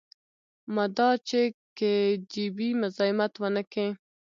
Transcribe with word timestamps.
مدا 0.75 1.09
چې 1.27 1.41
کي 1.77 1.93
جي 2.31 2.45
بي 2.55 2.69
مزايمت 2.81 3.33
ونکي. 3.41 3.87